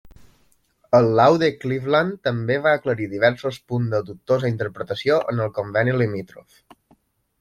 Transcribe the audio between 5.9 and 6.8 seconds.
limítrof.